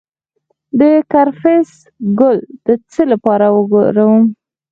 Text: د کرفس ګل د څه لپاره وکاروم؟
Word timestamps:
د 0.79 0.81
کرفس 1.11 1.69
ګل 2.19 2.37
د 2.65 2.67
څه 2.91 3.01
لپاره 3.11 3.45
وکاروم؟ 3.57 4.23